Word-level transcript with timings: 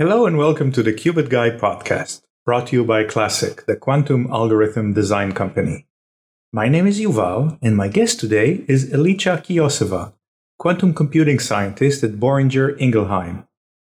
Hello 0.00 0.24
and 0.24 0.38
welcome 0.38 0.72
to 0.72 0.82
the 0.82 0.94
Qubit 0.94 1.28
Guy 1.28 1.50
podcast, 1.50 2.22
brought 2.46 2.68
to 2.68 2.76
you 2.76 2.86
by 2.86 3.04
Classiq, 3.04 3.66
the 3.66 3.76
quantum 3.76 4.32
algorithm 4.32 4.94
design 4.94 5.32
company. 5.32 5.86
My 6.54 6.70
name 6.70 6.86
is 6.86 6.98
Yuval, 6.98 7.58
and 7.60 7.76
my 7.76 7.88
guest 7.88 8.18
today 8.18 8.64
is 8.66 8.90
Elica 8.94 9.42
Kyoseva, 9.44 10.14
quantum 10.58 10.94
computing 10.94 11.38
scientist 11.38 12.02
at 12.02 12.12
Boehringer 12.12 12.78
Ingelheim. 12.78 13.46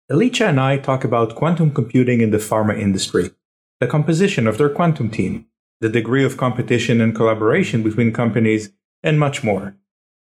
Elica 0.07 0.45
and 0.45 0.59
I 0.59 0.77
talk 0.77 1.03
about 1.03 1.33
quantum 1.33 1.71
computing 1.71 2.21
in 2.21 2.29
the 2.29 2.37
pharma 2.37 2.79
industry, 2.79 3.31
the 3.79 3.87
composition 3.87 4.45
of 4.45 4.59
their 4.59 4.69
quantum 4.69 5.09
team, 5.09 5.47
the 5.81 5.89
degree 5.89 6.23
of 6.23 6.37
competition 6.37 7.01
and 7.01 7.15
collaboration 7.15 7.81
between 7.81 8.13
companies, 8.13 8.71
and 9.01 9.19
much 9.19 9.43
more. 9.43 9.75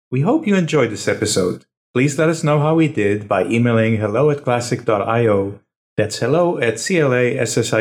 We 0.09 0.21
hope 0.21 0.47
you 0.47 0.55
enjoyed 0.55 0.89
this 0.89 1.07
episode. 1.07 1.67
Please 1.93 2.17
let 2.17 2.29
us 2.29 2.43
know 2.43 2.59
how 2.59 2.73
we 2.73 2.87
did 2.87 3.27
by 3.27 3.45
emailing 3.45 3.97
hello 3.97 4.31
at 4.31 4.39
classiq.io 4.39 5.59
that's 5.97 6.17
hello 6.17 6.57
at 6.59 6.75
classiq.io. 6.75 7.79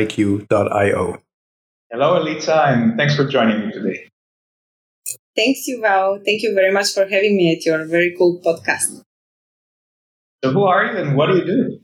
Hello, 1.90 2.16
Elica, 2.16 2.64
and 2.66 2.96
thanks 2.96 3.14
for 3.16 3.26
joining 3.28 3.66
me 3.66 3.72
today. 3.72 4.08
Thanks, 5.36 5.66
Yuval. 5.68 6.24
Thank 6.24 6.42
you 6.42 6.54
very 6.54 6.72
much 6.72 6.92
for 6.92 7.06
having 7.06 7.36
me 7.36 7.56
at 7.56 7.66
your 7.66 7.84
very 7.86 8.14
cool 8.16 8.40
podcast. 8.44 9.02
So, 10.42 10.50
who 10.52 10.64
are 10.64 10.84
you 10.86 10.98
and 10.98 11.16
what 11.16 11.26
do 11.26 11.36
you 11.38 11.44
do? 11.44 11.80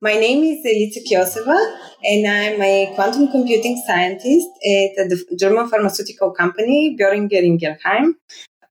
My 0.00 0.14
name 0.14 0.44
is 0.44 0.64
Elica 0.64 1.00
Kyoseva, 1.08 1.58
and 2.04 2.26
I'm 2.26 2.62
a 2.62 2.92
quantum 2.94 3.30
computing 3.32 3.82
scientist 3.86 4.48
at 4.64 5.08
the 5.08 5.36
German 5.36 5.68
pharmaceutical 5.68 6.30
company 6.30 6.96
Boehringer 6.98 7.42
Ingelheim 7.42 8.14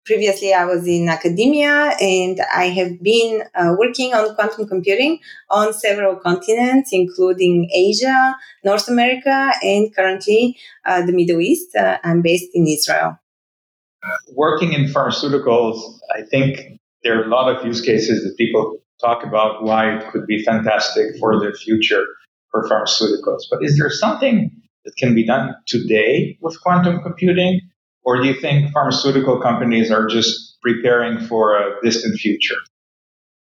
previously 0.08 0.54
I 0.54 0.66
was 0.66 0.88
in 0.88 1.10
academia 1.10 1.96
and 2.00 2.40
I 2.56 2.70
have 2.70 3.04
been 3.04 3.44
uh, 3.54 3.76
working 3.78 4.14
on 4.14 4.34
quantum 4.36 4.66
computing 4.68 5.20
on 5.52 5.74
several 5.74 6.16
continents, 6.16 6.90
including 6.94 7.70
Asia, 7.74 8.36
North 8.64 8.88
America, 8.88 9.52
and 9.62 9.94
currently 9.94 10.58
uh, 10.86 11.06
the 11.06 11.12
Middle 11.12 11.42
East. 11.42 11.76
Uh, 11.76 11.98
I'm 12.04 12.22
based 12.22 12.50
in 12.54 12.66
Israel. 12.66 13.20
Working 14.34 14.72
in 14.72 14.86
pharmaceuticals, 14.86 16.00
I 16.16 16.22
think 16.32 16.80
there 17.04 17.20
are 17.20 17.26
a 17.26 17.28
lot 17.28 17.54
of 17.54 17.66
use 17.66 17.82
cases 17.82 18.24
that 18.24 18.38
people 18.38 18.80
talk 19.02 19.24
about 19.24 19.64
why 19.64 19.98
it 19.98 20.12
could 20.12 20.26
be 20.26 20.44
fantastic 20.44 21.18
for 21.20 21.38
the 21.40 21.52
future 21.54 22.06
for 22.50 22.68
pharmaceuticals. 22.70 23.42
But 23.52 23.60
is 23.62 23.78
there 23.78 23.90
something 23.90 24.50
that 24.86 24.96
can 24.98 25.14
be 25.14 25.26
done 25.26 25.54
today 25.68 26.38
with 26.42 26.60
quantum 26.62 27.02
computing 27.04 27.60
or 28.08 28.22
do 28.22 28.26
you 28.26 28.40
think 28.40 28.72
pharmaceutical 28.72 29.38
companies 29.42 29.92
are 29.92 30.08
just 30.08 30.58
preparing 30.62 31.20
for 31.28 31.58
a 31.58 31.76
distant 31.84 32.18
future? 32.18 32.56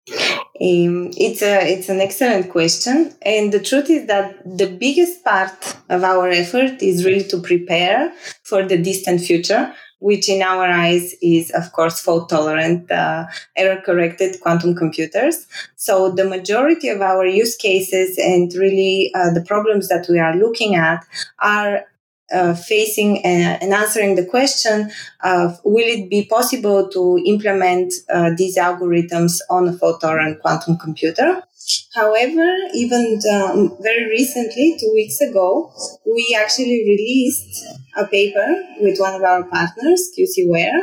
Um, 0.09 1.11
it's 1.17 1.43
a 1.43 1.55
it's 1.73 1.89
an 1.89 2.01
excellent 2.01 2.51
question, 2.51 3.12
and 3.23 3.53
the 3.53 3.61
truth 3.61 3.91
is 3.91 4.06
that 4.06 4.27
the 4.45 4.69
biggest 4.69 5.23
part 5.25 5.77
of 5.91 6.03
our 6.03 6.29
effort 6.29 6.81
is 6.81 7.05
really 7.05 7.25
to 7.25 7.41
prepare 7.41 8.12
for 8.45 8.62
the 8.62 8.79
distant 8.79 9.21
future, 9.21 9.75
which 9.98 10.29
in 10.29 10.43
our 10.43 10.67
eyes 10.67 11.15
is 11.21 11.51
of 11.51 11.73
course 11.73 12.01
fault 12.01 12.31
tolerant, 12.31 12.91
uh, 12.91 13.25
error 13.56 13.83
corrected 13.84 14.41
quantum 14.41 14.75
computers. 14.75 15.47
So 15.77 16.11
the 16.12 16.25
majority 16.25 16.89
of 16.89 17.03
our 17.03 17.27
use 17.27 17.56
cases 17.56 18.17
and 18.17 18.55
really 18.55 19.11
uh, 19.15 19.33
the 19.34 19.45
problems 19.45 19.89
that 19.89 20.06
we 20.09 20.19
are 20.21 20.37
looking 20.37 20.77
at 20.77 21.05
are 21.41 21.84
uh, 22.33 22.55
facing 22.55 23.19
a, 23.19 23.58
and 23.61 23.72
answering 23.72 24.14
the 24.14 24.25
question 24.25 24.91
of 25.22 25.61
will 25.64 25.86
it 25.86 26.08
be 26.08 26.25
possible 26.25 26.89
to 26.89 27.22
implement 27.27 27.92
uh, 28.12 28.31
these 28.36 28.56
algorithms 28.56 29.39
on 29.50 29.69
a 29.69 29.72
fault-tolerant 29.72 30.41
quantum 30.41 30.77
computer? 30.77 31.42
However, 31.94 32.47
even 32.75 33.20
um, 33.33 33.77
very 33.81 34.06
recently, 34.08 34.77
two 34.78 34.91
weeks 34.94 35.20
ago, 35.20 35.72
we 36.04 36.37
actually 36.38 36.84
released 36.84 37.65
a 37.97 38.06
paper 38.06 38.54
with 38.81 38.99
one 38.99 39.15
of 39.15 39.22
our 39.22 39.44
partners, 39.44 40.10
QCware, 40.19 40.81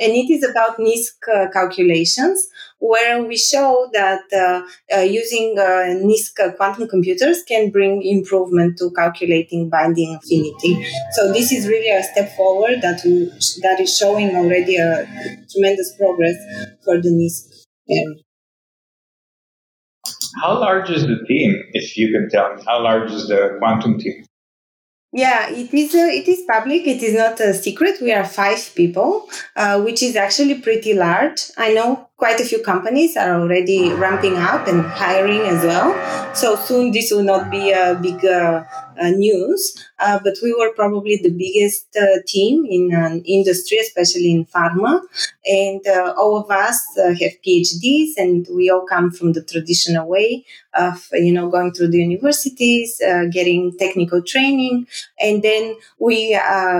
and 0.00 0.12
it 0.12 0.30
is 0.30 0.42
about 0.48 0.78
NISQ 0.78 1.28
uh, 1.34 1.50
calculations, 1.50 2.48
where 2.78 3.22
we 3.22 3.36
show 3.36 3.88
that 3.92 4.22
uh, 4.32 4.96
uh, 4.96 5.00
using 5.00 5.56
uh, 5.58 5.62
NISQ 6.02 6.56
quantum 6.56 6.88
computers 6.88 7.42
can 7.46 7.70
bring 7.70 8.02
improvement 8.02 8.78
to 8.78 8.90
calculating 8.96 9.68
binding 9.68 10.14
affinity. 10.16 10.84
So 11.12 11.32
this 11.32 11.52
is 11.52 11.68
really 11.68 11.90
a 11.90 12.02
step 12.02 12.34
forward 12.36 12.80
that 12.82 13.02
we, 13.04 13.30
that 13.62 13.80
is 13.80 13.96
showing 13.96 14.34
already 14.34 14.76
a 14.76 15.06
tremendous 15.50 15.94
progress 15.96 16.36
for 16.84 17.00
the 17.00 17.10
NISQ 17.10 17.66
area. 17.90 18.22
How 20.40 20.58
large 20.58 20.90
is 20.90 21.02
the 21.02 21.22
team, 21.28 21.62
if 21.74 21.96
you 21.96 22.10
can 22.10 22.28
tell 22.30 22.54
me? 22.54 22.62
How 22.66 22.82
large 22.82 23.12
is 23.12 23.28
the 23.28 23.56
quantum 23.58 23.98
team? 23.98 24.24
Yeah, 25.14 25.50
it 25.50 25.74
is. 25.74 25.94
Uh, 25.94 26.08
it 26.10 26.26
is 26.26 26.42
public. 26.50 26.86
It 26.86 27.02
is 27.02 27.14
not 27.14 27.38
a 27.40 27.52
secret. 27.52 28.00
We 28.00 28.12
are 28.12 28.24
five 28.24 28.72
people, 28.74 29.28
uh, 29.54 29.82
which 29.82 30.02
is 30.02 30.16
actually 30.16 30.60
pretty 30.62 30.94
large. 30.94 31.50
I 31.58 31.74
know 31.74 32.08
quite 32.22 32.38
a 32.38 32.44
few 32.44 32.62
companies 32.62 33.16
are 33.16 33.34
already 33.40 33.92
ramping 33.94 34.36
up 34.36 34.68
and 34.68 34.82
hiring 34.82 35.40
as 35.40 35.64
well. 35.64 35.90
So 36.36 36.54
soon 36.54 36.92
this 36.92 37.10
will 37.10 37.24
not 37.24 37.50
be 37.50 37.72
a 37.72 37.98
big 38.00 38.24
uh, 38.24 38.62
uh, 39.00 39.10
news, 39.10 39.74
uh, 39.98 40.20
but 40.22 40.36
we 40.40 40.52
were 40.52 40.72
probably 40.74 41.16
the 41.16 41.30
biggest 41.30 41.88
uh, 41.96 42.20
team 42.26 42.64
in 42.64 42.92
an 42.92 43.22
industry, 43.24 43.78
especially 43.78 44.30
in 44.30 44.46
pharma. 44.46 45.00
And 45.44 45.84
uh, 45.86 46.14
all 46.16 46.36
of 46.36 46.48
us 46.50 46.78
uh, 46.96 47.08
have 47.08 47.32
PhDs, 47.44 48.10
and 48.16 48.46
we 48.54 48.70
all 48.70 48.86
come 48.86 49.10
from 49.10 49.32
the 49.32 49.42
traditional 49.42 50.06
way 50.06 50.44
of 50.74 51.08
you 51.12 51.32
know 51.32 51.48
going 51.50 51.72
through 51.72 51.88
the 51.88 51.98
universities, 51.98 53.00
getting 53.32 53.76
technical 53.78 54.22
training, 54.22 54.86
and 55.18 55.42
then 55.42 55.74
we 55.98 56.38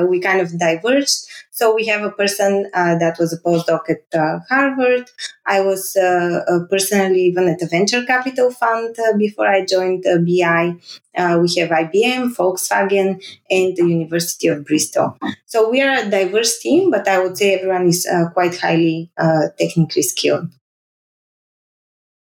we 0.09 0.21
kind 0.21 0.41
of 0.41 0.59
diverged 0.59 1.27
so 1.55 1.75
we 1.75 1.85
have 1.85 2.03
a 2.03 2.11
person 2.11 2.71
uh, 2.73 2.97
that 2.97 3.19
was 3.19 3.31
a 3.31 3.39
postdoc 3.39 3.83
at 3.91 4.19
uh, 4.19 4.41
Harvard. 4.49 5.11
I 5.45 5.61
was 5.61 5.95
uh, 5.97 6.41
personally 6.71 7.25
even 7.25 7.47
at 7.47 7.61
a 7.61 7.67
venture 7.67 8.03
capital 8.05 8.51
fund 8.51 8.97
uh, 8.99 9.19
before 9.19 9.47
I 9.47 9.67
joined 9.67 10.05
BI. 10.05 10.75
Uh, 11.15 11.39
we 11.43 11.55
have 11.61 11.69
IBM, 11.69 12.35
Volkswagen, 12.35 13.23
and 13.51 13.77
the 13.77 13.85
University 13.87 14.49
of 14.49 14.65
Bristol. 14.65 15.19
So 15.45 15.69
we 15.69 15.83
are 15.83 15.93
a 15.99 16.11
diverse 16.11 16.59
team, 16.59 16.91
but 16.91 17.07
I 17.07 17.19
would 17.19 17.37
say 17.37 17.55
everyone 17.55 17.87
is 17.87 18.07
uh, 18.07 18.31
quite 18.33 18.59
highly 18.59 19.11
technically 19.59 20.03
skilled. 20.03 20.49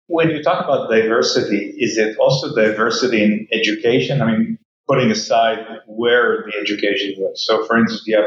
When 0.07 0.31
you 0.31 0.41
talk 0.41 0.65
about 0.65 0.89
diversity, 0.89 1.75
is 1.77 1.99
it 1.99 2.17
also 2.17 2.55
diversity 2.55 3.23
in 3.23 3.47
education? 3.53 4.23
I 4.23 4.31
mean, 4.31 4.57
putting 4.87 5.11
aside 5.11 5.59
where 5.85 6.45
the 6.47 6.57
education 6.59 7.13
was. 7.19 7.45
So, 7.45 7.63
for 7.67 7.77
instance, 7.77 8.01
you 8.07 8.17
have 8.17 8.25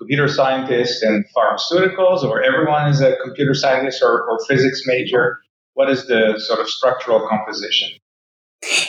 computer 0.00 0.28
scientist 0.28 1.02
and 1.02 1.24
pharmaceuticals, 1.36 2.24
or 2.24 2.42
everyone 2.42 2.88
is 2.88 3.00
a 3.00 3.16
computer 3.22 3.54
scientist 3.54 4.02
or, 4.02 4.28
or 4.28 4.38
physics 4.48 4.82
major? 4.86 5.38
What 5.74 5.90
is 5.90 6.06
the 6.06 6.34
sort 6.38 6.60
of 6.60 6.68
structural 6.68 7.28
composition? 7.28 7.90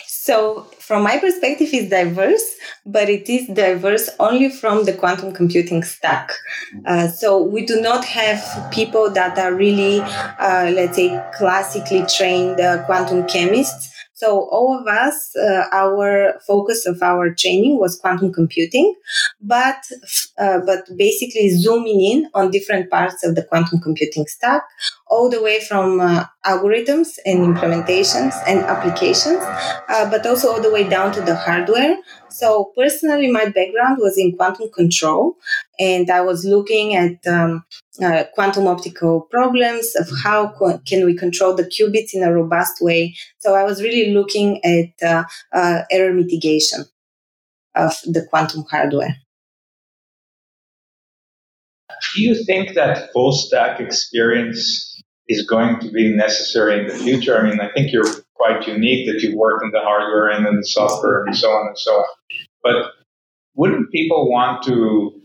So, 0.07 0.67
from 0.79 1.03
my 1.03 1.17
perspective, 1.17 1.69
it's 1.73 1.89
diverse, 1.89 2.55
but 2.85 3.09
it 3.09 3.27
is 3.27 3.47
diverse 3.47 4.09
only 4.19 4.49
from 4.49 4.85
the 4.85 4.93
quantum 4.93 5.33
computing 5.33 5.83
stack. 5.83 6.31
Uh, 6.85 7.07
so, 7.07 7.41
we 7.41 7.65
do 7.65 7.81
not 7.81 8.05
have 8.05 8.71
people 8.71 9.09
that 9.11 9.37
are 9.37 9.53
really, 9.53 9.99
uh, 9.99 10.71
let's 10.73 10.95
say, 10.95 11.19
classically 11.33 12.05
trained 12.07 12.61
uh, 12.61 12.83
quantum 12.85 13.27
chemists 13.27 13.90
so 14.21 14.47
all 14.51 14.77
of 14.79 14.85
us, 14.85 15.35
uh, 15.35 15.65
our 15.71 16.39
focus 16.45 16.85
of 16.85 17.01
our 17.01 17.33
training 17.33 17.79
was 17.79 17.99
quantum 17.99 18.31
computing, 18.31 18.93
but 19.41 19.81
uh, 20.37 20.59
but 20.63 20.81
basically 20.95 21.49
zooming 21.49 22.01
in 22.11 22.29
on 22.35 22.51
different 22.51 22.91
parts 22.91 23.25
of 23.25 23.33
the 23.33 23.41
quantum 23.41 23.79
computing 23.79 24.27
stack, 24.27 24.61
all 25.11 25.29
the 25.29 25.43
way 25.43 25.59
from 25.59 25.99
uh, 25.99 26.25
algorithms 26.45 27.19
and 27.25 27.39
implementations 27.39 28.33
and 28.47 28.59
applications, 28.59 29.43
uh, 29.89 30.09
but 30.09 30.25
also 30.25 30.49
all 30.49 30.61
the 30.61 30.71
way 30.71 30.87
down 30.87 31.11
to 31.11 31.21
the 31.21 31.35
hardware. 31.35 31.97
So 32.29 32.71
personally, 32.77 33.29
my 33.29 33.45
background 33.45 33.97
was 33.99 34.17
in 34.17 34.37
quantum 34.37 34.69
control, 34.71 35.35
and 35.77 36.09
I 36.09 36.21
was 36.21 36.45
looking 36.45 36.95
at 36.95 37.27
um, 37.27 37.65
uh, 38.01 38.23
quantum 38.33 38.67
optical 38.67 39.21
problems 39.29 39.95
of 39.97 40.09
how 40.23 40.53
co- 40.53 40.79
can 40.87 41.05
we 41.05 41.13
control 41.15 41.53
the 41.55 41.65
qubits 41.65 42.13
in 42.13 42.23
a 42.23 42.33
robust 42.33 42.81
way. 42.81 43.13
So 43.39 43.53
I 43.53 43.63
was 43.63 43.83
really 43.83 44.13
looking 44.13 44.63
at 44.63 44.93
uh, 45.05 45.23
uh, 45.51 45.81
error 45.91 46.13
mitigation 46.13 46.85
of 47.75 47.93
the 48.05 48.25
quantum 48.29 48.63
hardware. 48.71 49.17
Do 52.15 52.21
you 52.21 52.43
think 52.45 52.75
that 52.75 53.11
full 53.13 53.31
stack 53.31 53.79
experience 53.79 54.90
is 55.27 55.45
going 55.45 55.79
to 55.79 55.91
be 55.91 56.13
necessary 56.13 56.79
in 56.79 56.87
the 56.87 56.95
future? 56.95 57.37
I 57.37 57.49
mean, 57.49 57.59
I 57.59 57.71
think 57.71 57.91
you're 57.91 58.05
quite 58.35 58.67
unique 58.67 59.07
that 59.07 59.21
you 59.21 59.37
work 59.37 59.61
in 59.63 59.71
the 59.71 59.79
hardware 59.79 60.29
and 60.29 60.47
in 60.47 60.55
the 60.55 60.65
software 60.65 61.23
and 61.23 61.35
so 61.35 61.49
on 61.49 61.67
and 61.67 61.77
so 61.77 61.91
on. 61.91 62.05
But 62.63 62.91
wouldn't 63.55 63.91
people 63.91 64.29
want 64.29 64.63
to 64.63 65.21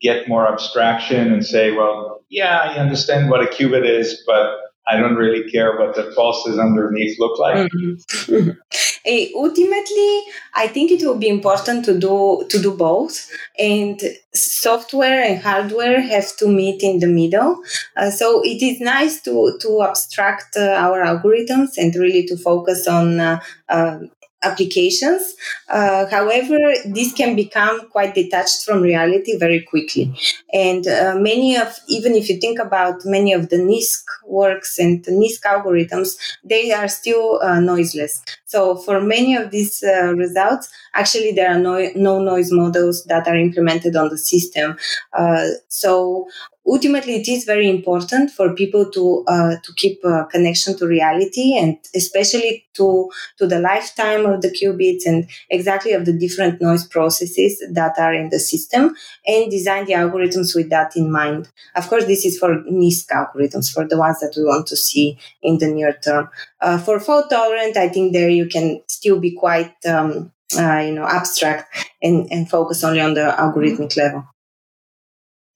get 0.00 0.28
more 0.28 0.50
abstraction 0.50 1.32
and 1.32 1.44
say, 1.44 1.72
well, 1.72 2.24
yeah, 2.30 2.58
I 2.58 2.78
understand 2.78 3.30
what 3.30 3.42
a 3.42 3.46
qubit 3.46 3.88
is, 3.88 4.22
but 4.26 4.63
I 4.86 4.98
don't 4.98 5.14
really 5.14 5.50
care 5.50 5.78
what 5.78 5.94
the 5.94 6.12
pulses 6.14 6.58
underneath 6.58 7.18
look 7.18 7.38
like. 7.38 7.70
Mm-hmm. 7.70 8.50
Hey, 9.06 9.30
ultimately, 9.36 10.22
I 10.54 10.66
think 10.66 10.90
it 10.90 11.02
will 11.06 11.18
be 11.18 11.28
important 11.28 11.84
to 11.84 11.98
do 11.98 12.46
to 12.48 12.58
do 12.58 12.74
both, 12.74 13.30
and 13.58 14.00
software 14.32 15.22
and 15.22 15.42
hardware 15.42 16.00
have 16.00 16.34
to 16.38 16.48
meet 16.48 16.82
in 16.82 17.00
the 17.00 17.06
middle. 17.06 17.60
Uh, 17.98 18.10
so 18.10 18.40
it 18.42 18.62
is 18.62 18.80
nice 18.80 19.20
to 19.22 19.58
to 19.60 19.82
abstract 19.82 20.56
uh, 20.56 20.70
our 20.84 21.04
algorithms 21.04 21.76
and 21.76 21.94
really 21.96 22.24
to 22.24 22.36
focus 22.38 22.88
on 22.88 23.20
uh, 23.20 23.40
uh 23.68 23.98
applications. 24.44 25.34
Uh, 25.68 26.06
however, 26.06 26.58
this 26.86 27.12
can 27.12 27.34
become 27.34 27.88
quite 27.90 28.14
detached 28.14 28.64
from 28.64 28.82
reality 28.82 29.36
very 29.38 29.62
quickly. 29.62 30.14
And 30.52 30.86
uh, 30.86 31.16
many 31.18 31.56
of, 31.56 31.78
even 31.88 32.14
if 32.14 32.28
you 32.28 32.38
think 32.38 32.58
about 32.58 33.04
many 33.04 33.32
of 33.32 33.48
the 33.48 33.56
NISQ 33.56 34.04
works 34.26 34.78
and 34.78 35.04
NISQ 35.04 35.40
algorithms, 35.46 36.16
they 36.44 36.72
are 36.72 36.88
still 36.88 37.40
uh, 37.42 37.60
noiseless. 37.60 38.22
So 38.44 38.76
for 38.76 39.00
many 39.00 39.34
of 39.36 39.50
these 39.50 39.82
uh, 39.82 40.14
results, 40.14 40.68
actually 40.94 41.32
there 41.32 41.50
are 41.50 41.58
no, 41.58 41.90
no 41.96 42.22
noise 42.22 42.52
models 42.52 43.04
that 43.04 43.26
are 43.26 43.36
implemented 43.36 43.96
on 43.96 44.10
the 44.10 44.18
system. 44.18 44.76
Uh, 45.12 45.48
so 45.68 46.28
ultimately 46.66 47.16
it 47.16 47.28
is 47.28 47.44
very 47.44 47.68
important 47.68 48.30
for 48.30 48.54
people 48.54 48.90
to 48.90 49.24
uh, 49.28 49.56
to 49.62 49.72
keep 49.74 50.02
a 50.04 50.26
connection 50.30 50.76
to 50.76 50.86
reality 50.86 51.56
and 51.56 51.78
especially 51.94 52.66
to 52.74 53.10
to 53.38 53.46
the 53.46 53.58
lifetime 53.58 54.26
of 54.26 54.40
the 54.42 54.48
qubits 54.48 55.06
and 55.06 55.28
exactly 55.50 55.92
of 55.92 56.04
the 56.04 56.12
different 56.12 56.60
noise 56.60 56.86
processes 56.86 57.62
that 57.72 57.98
are 57.98 58.14
in 58.14 58.30
the 58.30 58.38
system 58.38 58.94
and 59.26 59.50
design 59.50 59.84
the 59.84 59.92
algorithms 59.92 60.54
with 60.54 60.70
that 60.70 60.96
in 60.96 61.10
mind. 61.10 61.48
Of 61.76 61.88
course 61.88 62.06
this 62.06 62.24
is 62.24 62.38
for 62.38 62.54
NISQ 62.64 63.06
algorithms 63.10 63.72
for 63.72 63.86
the 63.86 63.98
ones 63.98 64.20
that 64.20 64.34
we 64.36 64.44
want 64.44 64.66
to 64.68 64.76
see 64.76 65.18
in 65.42 65.58
the 65.58 65.68
near 65.68 65.92
term. 65.92 66.28
Uh, 66.60 66.78
for 66.78 66.98
fault 66.98 67.28
tolerant 67.30 67.76
i 67.76 67.88
think 67.88 68.12
there 68.12 68.28
you 68.28 68.46
can 68.46 68.80
still 68.88 69.20
be 69.20 69.32
quite 69.32 69.74
um, 69.86 70.32
uh, 70.58 70.78
you 70.78 70.92
know 70.92 71.06
abstract 71.06 71.92
and, 72.02 72.30
and 72.30 72.48
focus 72.48 72.82
only 72.84 73.00
on 73.00 73.14
the 73.14 73.34
algorithmic 73.38 73.96
level 73.96 74.24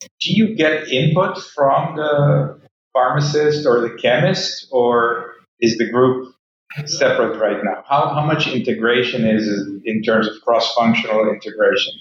do 0.00 0.32
you 0.32 0.54
get 0.54 0.88
input 0.88 1.38
from 1.54 1.96
the 1.96 2.60
pharmacist 2.92 3.66
or 3.66 3.80
the 3.80 3.96
chemist, 4.00 4.68
or 4.70 5.32
is 5.60 5.78
the 5.78 5.90
group 5.90 6.34
separate 6.86 7.38
right 7.38 7.62
now? 7.64 7.82
How, 7.88 8.14
how 8.14 8.24
much 8.24 8.46
integration 8.46 9.26
is 9.26 9.48
in 9.84 10.02
terms 10.02 10.28
of 10.28 10.34
cross 10.44 10.74
functional 10.74 11.28
integration? 11.28 11.94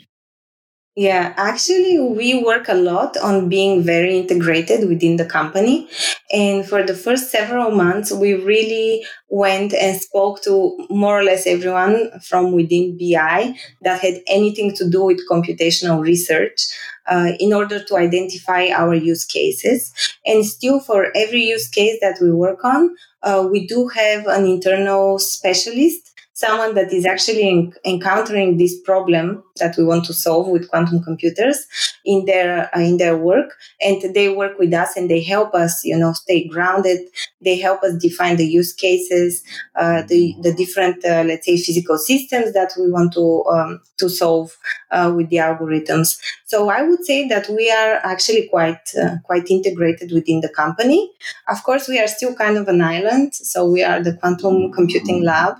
Yeah, 0.99 1.35
actually, 1.37 1.99
we 1.99 2.43
work 2.43 2.67
a 2.69 2.73
lot 2.73 3.17
on 3.17 3.49
being 3.49 3.83
very 3.83 4.17
integrated 4.17 4.89
within 4.89 5.17
the 5.17 5.25
company. 5.25 5.87
And 6.33 6.67
for 6.67 6.81
the 6.81 6.95
first 6.95 7.29
several 7.29 7.69
months, 7.69 8.11
we 8.11 8.33
really 8.33 9.05
went 9.29 9.75
and 9.75 10.01
spoke 10.01 10.41
to 10.45 10.75
more 10.89 11.19
or 11.19 11.23
less 11.23 11.45
everyone 11.45 12.19
from 12.21 12.51
within 12.51 12.97
BI 12.97 13.55
that 13.83 14.01
had 14.01 14.21
anything 14.25 14.73
to 14.77 14.89
do 14.89 15.03
with 15.03 15.29
computational 15.29 16.01
research 16.01 16.65
uh, 17.05 17.33
in 17.39 17.53
order 17.53 17.83
to 17.83 17.95
identify 17.95 18.69
our 18.69 18.95
use 18.95 19.23
cases. 19.23 19.93
And 20.25 20.43
still, 20.43 20.79
for 20.79 21.15
every 21.15 21.43
use 21.43 21.67
case 21.69 21.99
that 22.01 22.17
we 22.19 22.31
work 22.31 22.65
on, 22.65 22.95
uh, 23.21 23.47
we 23.51 23.67
do 23.67 23.87
have 23.89 24.25
an 24.25 24.45
internal 24.47 25.19
specialist 25.19 26.11
someone 26.37 26.75
that 26.75 26.93
is 26.93 27.03
actually 27.03 27.49
en- 27.49 27.73
encountering 27.83 28.57
this 28.57 28.79
problem 28.81 29.43
that 29.59 29.75
we 29.75 29.83
want 29.83 30.05
to 30.05 30.13
solve 30.13 30.47
with 30.47 30.69
quantum 30.69 31.01
computers 31.01 31.65
in 32.05 32.25
their 32.25 32.69
uh, 32.75 32.79
in 32.79 32.97
their 32.97 33.17
work. 33.17 33.49
And 33.81 34.13
they 34.13 34.29
work 34.29 34.59
with 34.59 34.71
us 34.71 34.95
and 34.95 35.09
they 35.09 35.23
help 35.23 35.55
us 35.55 35.83
you 35.83 35.97
know 35.97 36.13
stay 36.13 36.47
grounded. 36.47 36.99
They 37.41 37.57
help 37.57 37.81
us 37.83 37.95
define 37.99 38.37
the 38.37 38.45
use 38.45 38.71
cases 38.71 39.43
uh, 39.75 40.03
the 40.03 40.35
the 40.43 40.53
different 40.53 41.03
uh, 41.03 41.23
let's 41.25 41.47
say 41.47 41.57
physical 41.57 41.97
systems 41.97 42.53
that 42.53 42.71
we 42.79 42.91
want 42.91 43.13
to 43.13 43.43
um, 43.51 43.81
to 43.97 44.07
solve 44.07 44.55
uh, 44.91 45.11
with 45.15 45.29
the 45.29 45.37
algorithms. 45.37 46.19
So 46.45 46.69
i 46.69 46.83
would 46.83 47.03
say 47.03 47.27
that 47.27 47.49
we 47.49 47.71
are 47.71 47.95
actually 48.03 48.47
quite 48.49 48.85
uh, 49.01 49.15
quite 49.23 49.49
integrated 49.49 50.11
within 50.11 50.41
the 50.41 50.49
company. 50.49 51.11
Of 51.49 51.63
course 51.63 51.87
we 51.87 51.99
are 51.99 52.07
still 52.07 52.35
kind 52.35 52.57
of 52.57 52.67
an 52.67 52.81
island 52.81 53.33
so 53.33 53.69
we 53.69 53.83
are 53.83 54.03
the 54.03 54.13
quantum 54.13 54.71
computing 54.71 55.23
lab 55.23 55.55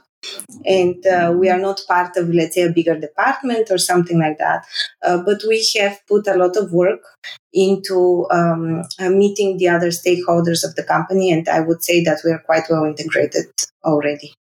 and 0.65 1.06
uh, 1.06 1.33
we 1.35 1.50
are 1.50 1.59
not 1.59 1.81
part 1.88 2.15
of 2.18 2.29
let's 2.29 2.56
say 2.56 2.63
a 2.63 2.71
bigger 2.71 3.00
department 3.00 3.69
or 3.71 3.77
something 3.77 4.19
like 4.19 4.38
that. 4.38 4.65
Uh, 5.03 5.18
but 5.24 5.41
we 5.47 5.65
have 5.79 6.00
put 6.07 6.27
a 6.27 6.35
lot 6.35 6.56
of 6.57 6.71
work 6.71 7.01
into 7.53 8.27
um, 8.31 8.83
uh, 9.00 9.09
meeting 9.09 9.57
the 9.57 9.68
other 9.68 9.88
stakeholders 9.89 10.63
of 10.63 10.75
the 10.75 10.83
company 10.83 11.31
and 11.31 11.47
i 11.50 11.59
would 11.59 11.83
say 11.83 12.03
that 12.03 12.19
we 12.24 12.31
are 12.31 12.44
quite 12.45 12.63
well 12.69 12.85
integrated 12.85 13.45
already. 13.83 14.33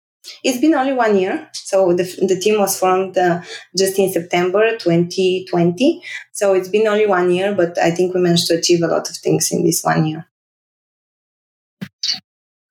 It's 0.43 0.59
been 0.59 0.75
only 0.75 0.95
one 0.95 1.19
year 1.19 1.49
so 1.53 1.93
the, 1.93 2.05
the 2.27 2.41
team 2.41 2.59
was 2.59 2.79
formed 2.79 3.19
uh, 3.19 3.43
just 3.77 3.99
in 3.99 4.11
september 4.11 4.77
2020 4.79 6.03
so 6.33 6.55
it's 6.55 6.69
been 6.69 6.87
only 6.87 7.07
one 7.07 7.31
year 7.31 7.55
but 7.55 7.77
i 7.79 7.91
think 7.91 8.15
we 8.15 8.21
managed 8.21 8.47
to 8.47 8.57
achieve 8.57 8.83
a 8.83 8.87
lot 8.87 9.09
of 9.11 9.17
things 9.17 9.53
in 9.53 9.65
this 9.65 9.83
one 9.83 10.07
year 10.07 10.27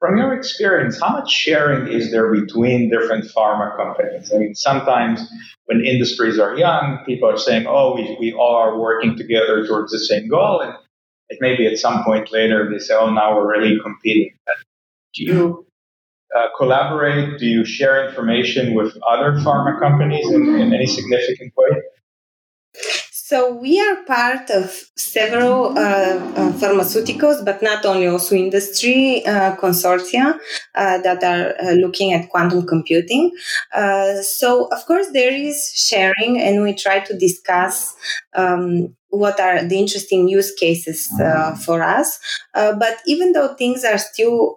from 0.04 0.18
your 0.18 0.34
experience, 0.34 1.00
how 1.00 1.14
much 1.14 1.32
sharing 1.32 1.88
is 1.88 2.12
there 2.12 2.30
between 2.30 2.90
different 2.90 3.24
pharma 3.24 3.74
companies? 3.78 4.34
I 4.34 4.38
mean, 4.38 4.54
sometimes 4.54 5.22
when 5.64 5.80
industries 5.86 6.38
are 6.38 6.58
young, 6.58 7.00
people 7.06 7.30
are 7.30 7.38
saying, 7.38 7.68
oh, 7.70 7.96
we, 7.96 8.18
we 8.20 8.34
all 8.34 8.54
are 8.54 8.78
working 8.78 9.16
together 9.16 9.66
towards 9.66 9.94
the 9.94 10.00
same 10.00 10.28
goal. 10.28 10.60
And 10.60 10.74
maybe 11.40 11.66
at 11.68 11.78
some 11.78 12.04
point 12.04 12.34
later, 12.34 12.70
they 12.70 12.80
say, 12.80 12.94
oh, 12.96 13.12
now 13.12 13.34
we're 13.34 13.50
really 13.50 13.80
competing. 13.80 14.32
Do 15.14 15.24
you 15.24 15.68
uh, 16.36 16.48
collaborate? 16.58 17.40
Do 17.40 17.46
you 17.46 17.64
share 17.64 18.06
information 18.06 18.74
with 18.74 18.98
other 19.10 19.40
pharma 19.40 19.80
companies 19.80 20.30
in, 20.30 20.54
in 20.60 20.74
any 20.74 20.86
significant 20.86 21.54
way? 21.56 21.78
So 23.26 23.54
we 23.56 23.80
are 23.80 24.04
part 24.04 24.50
of 24.50 24.70
several 24.98 25.78
uh, 25.78 25.82
uh, 25.82 26.52
pharmaceuticals, 26.60 27.46
but 27.46 27.64
not 27.64 27.86
only, 27.86 28.06
also 28.06 28.36
industry 28.36 29.26
uh, 29.26 29.56
consortia 29.56 30.38
uh, 30.76 30.98
that 31.04 31.24
are 31.24 31.56
uh, 31.66 31.72
looking 31.76 32.12
at 32.12 32.28
quantum 32.28 32.68
computing. 32.68 33.32
Uh, 33.74 34.22
so 34.22 34.66
of 34.74 34.86
course 34.88 35.08
there 35.14 35.32
is 35.32 35.72
sharing, 35.74 36.38
and 36.42 36.64
we 36.64 36.74
try 36.74 37.00
to 37.00 37.18
discuss. 37.18 37.96
Um, 38.36 38.94
what 39.08 39.40
are 39.40 39.64
the 39.64 39.78
interesting 39.78 40.28
use 40.28 40.52
cases 40.56 41.08
for 41.64 41.84
us? 41.84 42.20
but 42.56 42.98
even 43.06 43.34
though 43.34 43.54
things 43.54 43.84
are 43.84 44.00
still 44.00 44.56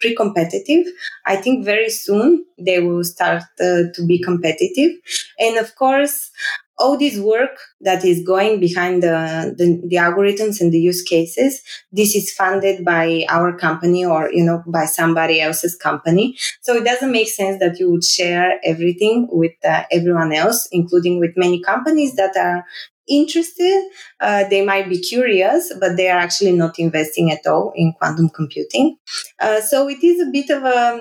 pre-competitive, 0.00 0.84
I 1.26 1.36
think 1.36 1.64
very 1.64 1.90
soon 1.90 2.44
they 2.58 2.80
will 2.80 3.04
start 3.04 3.44
to 3.58 4.04
be 4.04 4.20
competitive. 4.20 4.90
And 5.38 5.58
of 5.58 5.76
course, 5.76 6.32
all 6.78 6.98
this 6.98 7.18
work 7.18 7.56
that 7.80 8.04
is 8.04 8.24
going 8.26 8.60
behind 8.60 9.02
the, 9.02 9.54
the, 9.56 9.80
the, 9.86 9.96
algorithms 9.96 10.60
and 10.60 10.72
the 10.72 10.78
use 10.78 11.02
cases 11.02 11.62
this 11.92 12.16
is 12.16 12.32
funded 12.32 12.84
by 12.84 13.24
our 13.28 13.56
company 13.56 14.04
or 14.04 14.30
you 14.32 14.44
know 14.44 14.62
by 14.66 14.84
somebody 14.84 15.40
else's 15.40 15.76
company. 15.76 16.36
So 16.62 16.74
it 16.74 16.84
doesn't 16.84 17.12
make 17.12 17.28
sense 17.28 17.58
that 17.60 17.78
you 17.78 17.90
would 17.90 18.04
share 18.04 18.58
everything 18.64 19.28
with 19.30 19.52
uh, 19.64 19.84
everyone 19.90 20.32
else 20.32 20.68
including 20.72 21.20
with 21.20 21.32
many 21.36 21.62
companies 21.62 22.14
that 22.16 22.36
are 22.36 22.64
interested 23.08 23.82
uh, 24.20 24.44
they 24.48 24.64
might 24.64 24.88
be 24.88 24.98
curious 24.98 25.72
but 25.80 25.96
they 25.96 26.08
are 26.08 26.18
actually 26.18 26.52
not 26.52 26.78
investing 26.78 27.30
at 27.30 27.46
all 27.46 27.72
in 27.76 27.92
quantum 27.98 28.28
computing 28.28 28.96
uh, 29.40 29.60
so 29.60 29.88
it 29.88 30.02
is 30.02 30.20
a 30.20 30.30
bit 30.30 30.50
of 30.50 30.62
a, 30.64 31.00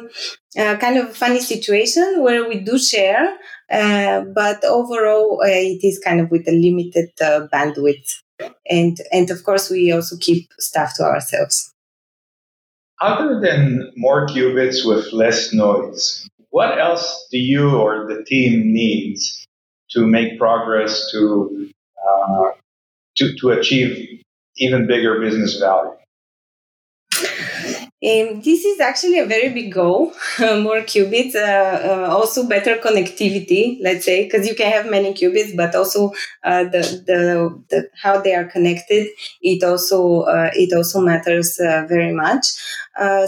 a 0.58 0.78
kind 0.78 0.98
of 0.98 1.10
a 1.10 1.14
funny 1.14 1.40
situation 1.40 2.22
where 2.22 2.48
we 2.48 2.60
do 2.60 2.78
share 2.78 3.38
uh, 3.74 4.22
but 4.36 4.64
overall, 4.64 5.42
uh, 5.42 5.48
it 5.48 5.84
is 5.84 6.00
kind 6.00 6.20
of 6.20 6.30
with 6.30 6.48
a 6.48 6.52
limited 6.52 7.10
uh, 7.20 7.48
bandwidth. 7.52 8.22
And, 8.70 8.98
and 9.12 9.30
of 9.32 9.44
course, 9.44 9.70
we 9.70 9.92
also 9.92 10.16
keep 10.20 10.50
stuff 10.60 10.94
to 10.98 11.04
ourselves. 11.04 11.74
Other 13.02 13.40
than 13.42 13.92
more 13.96 14.28
qubits 14.28 14.86
with 14.86 15.12
less 15.12 15.54
noise, 15.54 16.28
what 16.50 16.78
else 16.80 17.28
do 17.32 17.40
you 17.40 17.76
or 17.76 18.08
the 18.08 18.24
team 18.24 18.72
needs 18.72 19.46
to 19.92 20.06
make 20.06 20.38
progress 20.38 21.12
to, 21.12 21.72
uh, 22.08 22.52
to, 23.18 23.36
to 23.40 23.50
achieve 23.52 24.22
even 24.58 24.88
bigger 24.88 25.20
business 25.20 25.60
value? 25.60 25.92
Um, 28.04 28.42
this 28.42 28.66
is 28.66 28.82
actually 28.82 29.20
a 29.20 29.26
very 29.26 29.48
big 29.54 29.72
goal. 29.72 30.12
more 30.40 30.82
qubits, 30.82 31.36
uh, 31.36 31.88
uh, 31.88 32.08
also 32.12 32.46
better 32.46 32.76
connectivity, 32.76 33.78
let's 33.82 34.04
say, 34.04 34.26
because 34.26 34.46
you 34.46 34.56
can 34.56 34.70
have 34.70 34.92
many 34.92 35.14
qubits, 35.14 35.56
but 35.56 35.74
also 35.74 36.12
uh, 36.44 36.66
the, 36.66 36.82
the, 37.08 37.64
the 37.70 37.90
how 38.02 38.20
they 38.20 38.36
are 38.36 38.44
connected. 38.44 39.08
It 39.42 39.64
also 39.64 40.24
uh, 40.24 40.50
it 40.54 40.76
also 40.76 41.00
matters 41.00 41.58
uh, 41.62 41.86
very 41.88 42.12
much. 42.12 42.46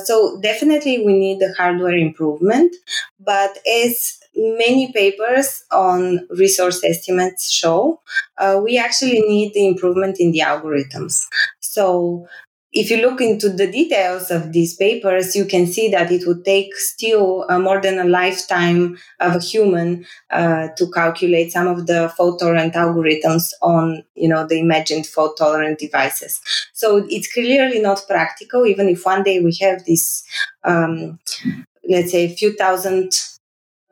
So 0.03 0.39
definitely 0.41 1.05
we 1.05 1.13
need 1.13 1.39
the 1.39 1.53
hardware 1.57 1.95
improvement, 1.95 2.75
but 3.17 3.57
as 3.65 4.19
many 4.35 4.91
papers 4.91 5.63
on 5.71 6.27
resource 6.29 6.83
estimates 6.83 7.51
show, 7.51 8.01
we 8.63 8.77
actually 8.77 9.21
need 9.21 9.53
the 9.53 9.67
improvement 9.67 10.17
in 10.19 10.31
the 10.31 10.39
algorithms. 10.39 11.25
So 11.59 12.27
if 12.75 12.91
you 12.91 12.97
look 12.97 13.21
into 13.21 13.47
the 13.47 13.71
details 13.71 14.29
of 14.29 14.51
these 14.51 14.75
papers, 14.75 15.33
you 15.33 15.45
can 15.45 15.65
see 15.65 15.89
that 15.91 16.11
it 16.11 16.27
would 16.27 16.43
take 16.43 16.75
still 16.75 17.45
uh, 17.47 17.57
more 17.57 17.81
than 17.81 17.97
a 17.99 18.03
lifetime 18.03 18.97
of 19.21 19.37
a 19.37 19.39
human 19.39 20.05
uh, 20.29 20.67
to 20.75 20.91
calculate 20.91 21.53
some 21.53 21.67
of 21.67 21.87
the 21.87 22.13
fault 22.17 22.37
tolerant 22.41 22.73
algorithms 22.73 23.53
on, 23.61 24.03
you 24.15 24.27
know, 24.27 24.45
the 24.45 24.59
imagined 24.59 25.07
fault 25.07 25.37
tolerant 25.37 25.79
devices. 25.79 26.41
So 26.73 27.05
it's 27.09 27.31
clearly 27.31 27.79
not 27.79 28.03
practical, 28.09 28.65
even 28.65 28.89
if 28.89 29.05
one 29.05 29.23
day 29.23 29.39
we 29.39 29.57
have 29.61 29.85
this, 29.85 30.25
um, 30.65 31.17
let's 31.89 32.11
say, 32.11 32.25
a 32.25 32.35
few 32.35 32.57
thousand 32.57 33.13
uh, 33.13 33.34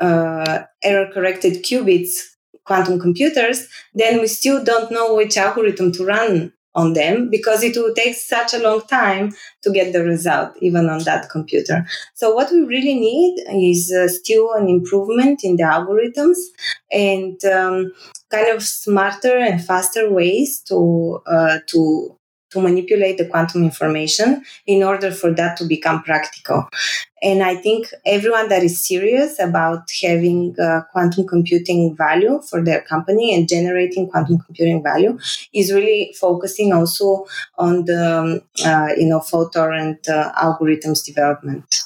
error 0.03 1.09
corrected 1.13 1.63
qubits 1.63 2.33
quantum 2.65 2.99
computers, 2.99 3.67
then 3.93 4.21
we 4.21 4.27
still 4.27 4.63
don't 4.63 4.91
know 4.91 5.15
which 5.15 5.37
algorithm 5.37 5.91
to 5.91 6.05
run 6.05 6.53
on 6.75 6.93
them 6.93 7.29
because 7.29 7.63
it 7.63 7.75
will 7.77 7.93
take 7.93 8.15
such 8.15 8.53
a 8.53 8.59
long 8.59 8.81
time 8.81 9.31
to 9.61 9.71
get 9.71 9.93
the 9.93 10.03
result 10.03 10.53
even 10.59 10.89
on 10.89 11.03
that 11.03 11.29
computer. 11.29 11.85
So 12.15 12.33
what 12.33 12.51
we 12.51 12.61
really 12.61 12.95
need 12.95 13.43
is 13.53 13.91
uh, 13.91 14.07
still 14.07 14.53
an 14.53 14.67
improvement 14.67 15.41
in 15.43 15.57
the 15.57 15.63
algorithms 15.63 16.37
and 16.91 17.43
um, 17.45 17.91
kind 18.31 18.47
of 18.47 18.63
smarter 18.63 19.37
and 19.37 19.63
faster 19.63 20.11
ways 20.11 20.61
to 20.67 21.21
uh, 21.27 21.59
to 21.67 22.17
to 22.53 22.61
manipulate 22.61 23.17
the 23.17 23.25
quantum 23.25 23.63
information 23.63 24.43
in 24.65 24.83
order 24.83 25.11
for 25.11 25.31
that 25.33 25.57
to 25.57 25.65
become 25.65 26.01
practical. 26.03 26.67
And 27.21 27.41
I 27.41 27.55
think 27.55 27.87
everyone 28.05 28.49
that 28.49 28.63
is 28.63 28.85
serious 28.85 29.39
about 29.39 29.89
having 30.01 30.55
uh, 30.59 30.81
quantum 30.91 31.25
computing 31.25 31.95
value 31.95 32.41
for 32.49 32.61
their 32.61 32.81
company 32.81 33.33
and 33.33 33.47
generating 33.47 34.09
quantum 34.09 34.39
computing 34.39 34.83
value 34.83 35.17
is 35.53 35.71
really 35.71 36.13
focusing 36.19 36.73
also 36.73 37.25
on 37.57 37.85
the 37.85 38.19
um, 38.19 38.41
uh, 38.65 38.89
you 38.97 39.07
know 39.07 39.21
tolerant 39.53 40.07
uh, 40.09 40.31
algorithms 40.33 41.05
development. 41.05 41.81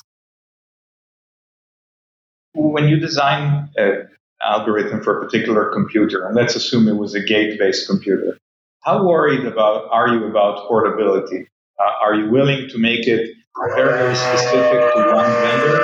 When 2.53 2.87
you 2.87 2.99
design 2.99 3.69
an 3.77 4.09
algorithm 4.43 5.03
for 5.03 5.17
a 5.17 5.23
particular 5.23 5.71
computer, 5.71 6.25
and 6.25 6.35
let's 6.35 6.55
assume 6.55 6.87
it 6.87 6.95
was 6.95 7.13
a 7.13 7.21
gate-based 7.21 7.87
computer, 7.87 8.39
how 8.81 9.05
worried 9.05 9.45
about 9.45 9.89
are 9.91 10.07
you 10.07 10.25
about 10.25 10.67
portability? 10.67 11.47
Uh, 11.79 11.91
are 12.03 12.15
you 12.15 12.29
willing 12.29 12.69
to 12.69 12.77
make 12.77 13.07
it 13.07 13.35
very, 13.75 13.91
very 13.97 14.15
specific 14.15 14.79
to 14.93 15.11
one 15.13 15.29
vendor, 15.41 15.79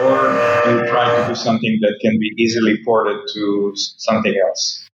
or 0.00 0.32
do 0.64 0.78
you 0.78 0.90
try 0.90 1.14
to 1.14 1.28
do 1.28 1.34
something 1.34 1.78
that 1.82 1.98
can 2.00 2.18
be 2.18 2.30
easily 2.38 2.78
ported 2.84 3.18
to 3.34 3.72
something 3.74 4.34
else? 4.48 4.88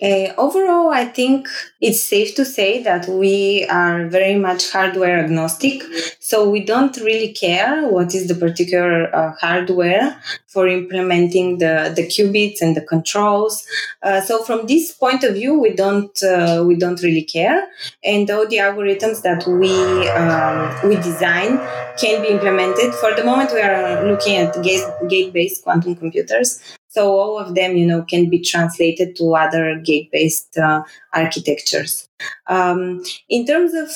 Uh, 0.00 0.32
overall, 0.38 0.90
I 0.90 1.04
think 1.06 1.48
it's 1.80 2.04
safe 2.04 2.36
to 2.36 2.44
say 2.44 2.82
that 2.84 3.08
we 3.08 3.66
are 3.68 4.06
very 4.06 4.36
much 4.36 4.70
hardware 4.70 5.18
agnostic. 5.18 5.82
So 6.20 6.48
we 6.48 6.64
don't 6.64 6.96
really 6.98 7.32
care 7.32 7.88
what 7.88 8.14
is 8.14 8.28
the 8.28 8.34
particular 8.34 9.14
uh, 9.14 9.32
hardware 9.40 10.20
for 10.46 10.68
implementing 10.68 11.58
the, 11.58 11.92
the 11.94 12.06
qubits 12.06 12.60
and 12.60 12.76
the 12.76 12.80
controls. 12.80 13.66
Uh, 14.02 14.20
so 14.20 14.44
from 14.44 14.66
this 14.66 14.92
point 14.92 15.24
of 15.24 15.34
view, 15.34 15.58
we 15.58 15.74
don't 15.74 16.22
uh, 16.22 16.62
we 16.66 16.76
don't 16.76 17.02
really 17.02 17.24
care. 17.24 17.66
And 18.04 18.30
all 18.30 18.46
the 18.46 18.56
algorithms 18.56 19.22
that 19.22 19.46
we 19.46 19.72
um, 20.10 20.88
we 20.88 20.96
design 20.96 21.58
can 21.98 22.22
be 22.22 22.28
implemented. 22.28 22.94
For 22.94 23.14
the 23.14 23.24
moment, 23.24 23.50
we 23.52 23.60
are 23.60 24.06
looking 24.06 24.36
at 24.36 24.62
gate 24.62 25.32
based 25.32 25.62
quantum 25.64 25.96
computers. 25.96 26.77
So 26.88 27.18
all 27.18 27.38
of 27.38 27.54
them, 27.54 27.76
you 27.76 27.86
know, 27.86 28.02
can 28.02 28.30
be 28.30 28.40
translated 28.40 29.14
to 29.16 29.34
other 29.34 29.78
gate-based 29.84 30.56
uh, 30.56 30.82
architectures. 31.14 32.08
Um, 32.46 33.02
in 33.28 33.46
terms 33.46 33.74
of 33.74 33.90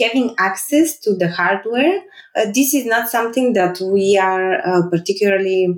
having 0.00 0.34
access 0.38 0.98
to 1.00 1.14
the 1.14 1.28
hardware, 1.28 2.00
uh, 2.36 2.46
this 2.54 2.74
is 2.74 2.86
not 2.86 3.10
something 3.10 3.52
that 3.52 3.80
we 3.80 4.18
are 4.18 4.66
uh, 4.66 4.88
particularly 4.88 5.74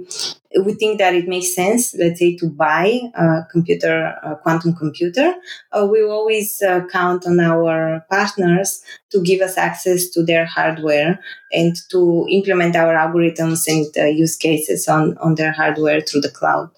we 0.58 0.74
think 0.74 0.98
that 0.98 1.14
it 1.14 1.28
makes 1.28 1.54
sense, 1.54 1.94
let's 1.94 2.18
say, 2.18 2.36
to 2.36 2.48
buy 2.48 3.00
a 3.14 3.42
computer, 3.50 4.14
a 4.22 4.36
quantum 4.36 4.74
computer. 4.74 5.34
Uh, 5.70 5.86
we 5.90 6.02
always 6.02 6.60
uh, 6.62 6.80
count 6.90 7.26
on 7.26 7.38
our 7.38 8.04
partners 8.10 8.82
to 9.10 9.22
give 9.22 9.40
us 9.40 9.56
access 9.56 10.08
to 10.08 10.24
their 10.24 10.44
hardware 10.44 11.20
and 11.52 11.76
to 11.90 12.26
implement 12.30 12.74
our 12.74 12.94
algorithms 12.94 13.68
and 13.68 13.86
uh, 13.96 14.06
use 14.06 14.36
cases 14.36 14.88
on, 14.88 15.16
on 15.18 15.36
their 15.36 15.52
hardware 15.52 16.00
through 16.00 16.20
the 16.20 16.30
cloud. 16.30 16.70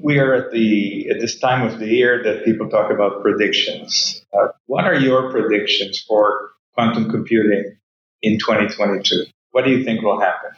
We 0.00 0.18
are 0.18 0.34
at 0.34 0.50
the 0.50 1.08
at 1.10 1.20
this 1.20 1.38
time 1.38 1.66
of 1.66 1.78
the 1.78 1.86
year 1.86 2.22
that 2.24 2.44
people 2.44 2.68
talk 2.68 2.90
about 2.90 3.22
predictions. 3.22 4.22
Uh, 4.32 4.48
what 4.66 4.84
are 4.84 4.94
your 4.94 5.30
predictions 5.30 6.00
for 6.00 6.50
quantum 6.74 7.10
computing 7.10 7.76
in 8.20 8.38
2022? 8.38 9.24
What 9.54 9.64
do 9.64 9.70
you 9.70 9.84
think 9.84 10.02
will 10.02 10.18
happen? 10.18 10.50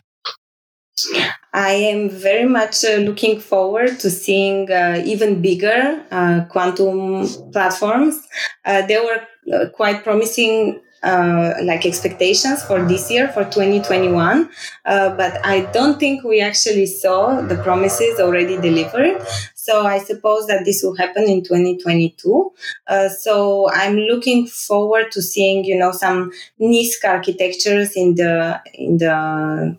I 1.52 1.72
am 1.72 2.08
very 2.08 2.48
much 2.48 2.82
uh, 2.82 2.96
looking 3.08 3.38
forward 3.38 4.00
to 4.00 4.08
seeing 4.08 4.70
uh, 4.72 5.02
even 5.04 5.42
bigger 5.42 6.02
uh, 6.10 6.46
quantum 6.48 7.28
platforms. 7.52 8.26
Uh, 8.64 8.86
there 8.86 9.04
were 9.04 9.20
uh, 9.52 9.68
quite 9.68 10.02
promising 10.02 10.80
uh, 11.06 11.54
like 11.62 11.86
expectations 11.86 12.62
for 12.64 12.78
this 12.86 13.10
year 13.10 13.28
for 13.28 13.44
2021 13.44 14.50
uh, 14.84 15.16
but 15.16 15.38
i 15.44 15.60
don't 15.72 15.98
think 15.98 16.24
we 16.24 16.40
actually 16.40 16.86
saw 16.86 17.40
the 17.40 17.56
promises 17.62 18.18
already 18.20 18.56
delivered. 18.58 19.20
So 19.54 19.84
I 19.84 19.98
suppose 19.98 20.46
that 20.46 20.64
this 20.64 20.82
will 20.82 20.96
happen 20.96 21.24
in 21.24 21.42
2022. 21.42 22.52
Uh, 22.86 23.08
so 23.08 23.68
I'm 23.72 23.96
looking 23.96 24.46
forward 24.46 25.10
to 25.12 25.20
seeing, 25.20 25.64
you 25.64 25.76
know, 25.76 25.90
some 25.90 26.30
NISQ 26.60 27.04
architectures 27.04 27.96
in 27.96 28.14
the 28.14 28.60
in 28.74 28.98
the 28.98 29.76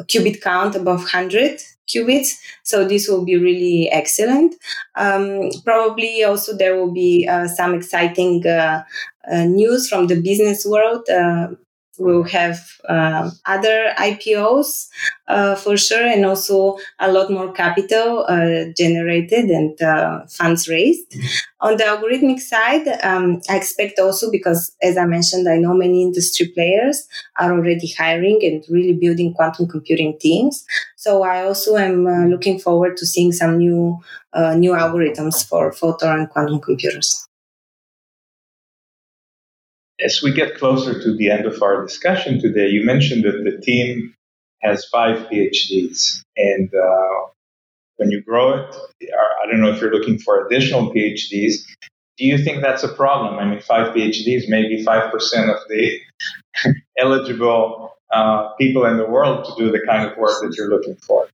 qubit 0.00 0.40
count 0.40 0.74
above 0.74 1.00
100 1.00 1.60
qubits. 1.86 2.38
So 2.62 2.86
this 2.86 3.08
will 3.08 3.24
be 3.24 3.36
really 3.36 3.90
excellent. 3.90 4.54
Um, 4.96 5.50
probably 5.64 6.24
also 6.24 6.56
there 6.56 6.76
will 6.76 6.92
be 6.92 7.26
uh, 7.28 7.48
some 7.48 7.74
exciting 7.74 8.46
uh, 8.46 8.84
uh, 9.30 9.44
news 9.44 9.88
from 9.88 10.06
the 10.06 10.20
business 10.20 10.64
world 10.64 11.08
uh, 11.08 11.48
we'll 11.98 12.24
have 12.24 12.58
uh, 12.88 13.30
other 13.44 13.92
IPOs 13.98 14.88
uh, 15.28 15.54
for 15.54 15.76
sure, 15.76 16.06
and 16.06 16.24
also 16.24 16.78
a 16.98 17.10
lot 17.10 17.30
more 17.30 17.52
capital 17.52 18.24
uh, 18.28 18.64
generated 18.76 19.50
and 19.50 19.80
uh, 19.82 20.26
funds 20.28 20.68
raised. 20.68 21.14
On 21.60 21.76
the 21.76 21.84
algorithmic 21.84 22.38
side, 22.38 22.86
um, 23.02 23.40
I 23.48 23.56
expect 23.56 23.98
also 23.98 24.30
because, 24.30 24.74
as 24.82 24.96
I 24.96 25.04
mentioned, 25.06 25.48
I 25.48 25.56
know 25.56 25.74
many 25.74 26.02
industry 26.02 26.48
players 26.54 27.06
are 27.40 27.52
already 27.52 27.92
hiring 27.98 28.40
and 28.42 28.64
really 28.68 28.92
building 28.92 29.34
quantum 29.34 29.66
computing 29.66 30.18
teams. 30.20 30.64
So 30.96 31.22
I 31.22 31.44
also 31.44 31.76
am 31.76 32.06
uh, 32.06 32.26
looking 32.26 32.58
forward 32.58 32.96
to 32.98 33.06
seeing 33.06 33.32
some 33.32 33.58
new 33.58 33.98
uh, 34.32 34.54
new 34.54 34.72
algorithms 34.72 35.46
for 35.48 35.72
fault-tolerant 35.72 36.30
quantum 36.30 36.60
computers 36.60 37.26
as 40.04 40.20
we 40.22 40.32
get 40.32 40.58
closer 40.58 41.00
to 41.02 41.16
the 41.16 41.30
end 41.30 41.46
of 41.46 41.62
our 41.62 41.82
discussion 41.82 42.40
today, 42.40 42.68
you 42.68 42.84
mentioned 42.84 43.24
that 43.24 43.42
the 43.44 43.60
team 43.60 44.14
has 44.62 44.84
five 44.86 45.28
PhDs. 45.28 46.20
And 46.36 46.70
uh, 46.74 47.28
when 47.96 48.10
you 48.10 48.22
grow 48.22 48.54
it, 48.54 48.76
I 49.02 49.50
don't 49.50 49.60
know 49.60 49.70
if 49.70 49.80
you're 49.80 49.92
looking 49.92 50.18
for 50.18 50.46
additional 50.46 50.92
PhDs. 50.92 51.62
Do 52.18 52.24
you 52.24 52.38
think 52.38 52.62
that's 52.62 52.82
a 52.82 52.88
problem? 52.88 53.38
I 53.38 53.44
mean, 53.44 53.60
five 53.60 53.94
PhDs, 53.94 54.48
maybe 54.48 54.84
5% 54.84 55.12
of 55.54 55.60
the 55.68 56.00
eligible 56.98 57.92
uh, 58.12 58.52
people 58.54 58.86
in 58.86 58.96
the 58.96 59.06
world 59.06 59.44
to 59.44 59.64
do 59.64 59.70
the 59.70 59.84
kind 59.86 60.10
of 60.10 60.16
work 60.16 60.40
that 60.42 60.54
you're 60.56 60.70
looking 60.70 60.96
for. 60.96 61.28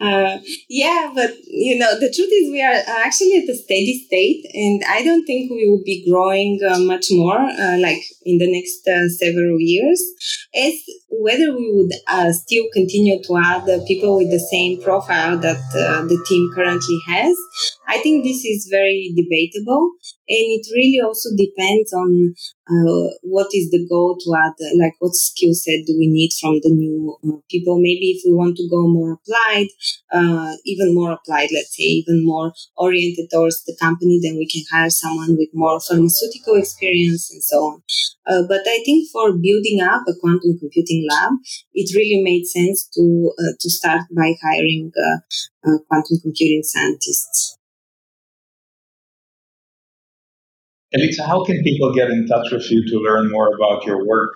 Uh, 0.00 0.38
yeah, 0.68 1.10
but 1.12 1.32
you 1.44 1.76
know, 1.76 1.98
the 1.98 2.12
truth 2.14 2.30
is 2.32 2.52
we 2.52 2.62
are 2.62 2.82
actually 3.04 3.34
at 3.34 3.48
a 3.48 3.54
steady 3.56 3.98
state, 4.06 4.46
and 4.54 4.80
I 4.88 5.02
don't 5.02 5.24
think 5.26 5.50
we 5.50 5.68
will 5.68 5.82
be 5.84 6.06
growing 6.08 6.60
uh, 6.62 6.78
much 6.78 7.06
more, 7.10 7.36
uh, 7.36 7.78
like 7.78 8.00
in 8.24 8.38
the 8.38 8.46
next 8.50 8.86
uh, 8.86 9.08
several 9.08 9.58
years. 9.58 10.00
As 10.54 10.74
whether 11.10 11.52
we 11.56 11.72
would 11.72 11.92
uh, 12.06 12.30
still 12.30 12.66
continue 12.72 13.20
to 13.24 13.36
add 13.38 13.66
people 13.88 14.16
with 14.16 14.30
the 14.30 14.38
same 14.38 14.80
profile 14.80 15.36
that 15.38 15.58
uh, 15.74 16.02
the 16.06 16.24
team 16.28 16.48
currently 16.54 16.98
has, 17.08 17.36
I 17.88 17.98
think 17.98 18.22
this 18.22 18.44
is 18.44 18.68
very 18.70 19.14
debatable, 19.16 19.92
and 20.28 20.46
it 20.56 20.66
really 20.76 21.00
also 21.00 21.30
depends 21.36 21.92
on 21.94 22.34
uh, 22.68 23.08
what 23.22 23.48
is 23.54 23.70
the 23.70 23.86
goal 23.88 24.18
to 24.20 24.36
add, 24.36 24.52
like 24.78 24.92
what 24.98 25.14
skill 25.14 25.54
set 25.54 25.86
do 25.86 25.96
we 25.98 26.06
need 26.06 26.30
from 26.38 26.60
the 26.62 26.68
new 26.68 27.16
uh, 27.24 27.40
people? 27.50 27.80
Maybe 27.80 28.12
if 28.12 28.22
we 28.26 28.34
want 28.34 28.56
to 28.58 28.68
go 28.68 28.86
more 28.86 29.16
applied, 29.16 29.68
uh, 30.12 30.52
even 30.66 30.94
more 30.94 31.12
applied, 31.12 31.48
let's 31.54 31.74
say, 31.76 31.84
even 31.84 32.26
more 32.26 32.52
oriented 32.76 33.30
towards 33.32 33.64
the 33.64 33.76
company, 33.80 34.20
then 34.22 34.36
we 34.36 34.46
can 34.46 34.64
hire 34.70 34.90
someone 34.90 35.36
with 35.38 35.48
more 35.54 35.80
pharmaceutical 35.80 36.56
experience 36.56 37.30
and 37.32 37.42
so 37.42 37.56
on. 37.56 37.82
Uh, 38.28 38.42
but 38.46 38.60
I 38.66 38.82
think 38.84 39.08
for 39.10 39.32
building 39.32 39.80
up 39.80 40.02
a 40.06 40.12
quantum 40.20 40.58
computing 40.60 41.08
lab, 41.10 41.32
it 41.72 41.96
really 41.96 42.22
made 42.22 42.44
sense 42.44 42.86
to 42.94 43.32
uh, 43.38 43.52
to 43.58 43.70
start 43.70 44.02
by 44.14 44.34
hiring 44.42 44.92
uh, 44.94 45.78
quantum 45.88 46.18
computing 46.22 46.62
scientists. 46.62 47.57
Elica, 50.92 51.22
how 51.26 51.44
can 51.44 51.62
people 51.62 51.92
get 51.92 52.10
in 52.10 52.26
touch 52.26 52.50
with 52.50 52.70
you 52.70 52.82
to 52.88 52.98
learn 52.98 53.30
more 53.30 53.54
about 53.54 53.84
your 53.84 54.06
work? 54.06 54.30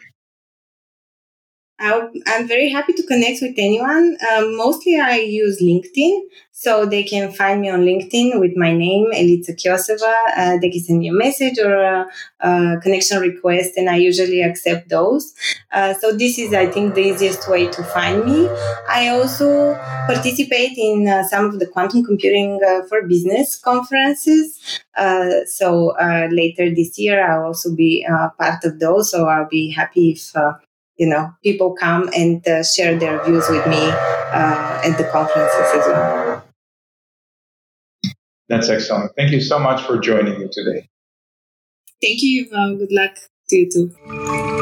I'm 1.83 2.47
very 2.47 2.71
happy 2.71 2.93
to 2.93 3.03
connect 3.03 3.43
with 3.43 3.55
anyone. 3.59 4.17
Um, 4.31 4.57
mostly 4.57 5.01
I 5.01 5.17
use 5.17 5.61
LinkedIn, 5.61 6.21
so 6.53 6.87
they 6.87 7.03
can 7.03 7.33
find 7.33 7.61
me 7.61 7.71
on 7.71 7.81
LinkedIn 7.81 8.39
with 8.39 8.57
my 8.57 8.73
name, 8.73 9.11
Elica 9.13 9.53
Kyoseva. 9.53 10.15
Uh, 10.37 10.59
they 10.59 10.71
can 10.71 10.81
send 10.81 11.01
me 11.01 11.09
a 11.09 11.13
message 11.13 11.59
or 11.59 11.75
a, 11.75 12.07
a, 12.41 12.79
connection 12.81 13.19
request, 13.21 13.73
and 13.77 13.91
I 13.91 13.97
usually 13.97 14.43
accept 14.43 14.91
those. 14.91 15.35
Uh, 15.73 15.93
so 15.95 16.13
this 16.13 16.39
is, 16.39 16.55
I 16.55 16.67
think, 16.67 16.95
the 16.95 17.01
easiest 17.03 17.49
way 17.51 17.67
to 17.67 17.83
find 17.83 18.25
me. 18.25 18.49
I 18.89 19.09
also 19.09 19.75
participate 20.07 20.79
in 20.79 21.09
uh, 21.09 21.25
some 21.25 21.47
of 21.47 21.59
the 21.59 21.67
quantum 21.67 22.05
computing 22.05 22.61
uh, 22.65 22.87
for 22.87 23.03
business 23.03 23.57
conferences. 23.57 24.81
Uh, 24.97 25.45
so 25.47 25.97
uh, 25.99 26.29
later 26.31 26.73
this 26.73 26.97
year, 26.97 27.27
I'll 27.29 27.47
also 27.47 27.75
be 27.75 28.07
part 28.39 28.63
of 28.65 28.79
those. 28.79 29.11
So 29.11 29.27
I'll 29.27 29.49
be 29.49 29.73
happy 29.73 30.11
if 30.11 30.33
you 30.97 31.07
know, 31.07 31.31
people 31.43 31.75
come 31.75 32.09
and 32.17 32.47
uh, 32.47 32.63
share 32.63 32.99
their 32.99 33.25
views 33.25 33.49
with 33.49 33.67
me 33.67 33.81
uh, 33.81 34.81
at 34.85 34.97
the 34.97 35.09
conferences 35.11 35.67
as 35.75 35.87
well. 35.87 36.45
That's 38.49 38.69
excellent. 38.69 39.13
Thank 39.17 39.33
you 39.33 39.41
so 39.41 39.59
much 39.59 39.83
for 39.83 39.99
joining 39.99 40.39
me 40.39 40.49
today. 40.53 40.89
Thank 42.03 42.23
you. 42.23 42.51
Uh, 42.53 42.75
good 42.75 42.93
luck 42.93 43.17
to 43.49 43.57
you 43.57 43.71
too. 43.71 44.62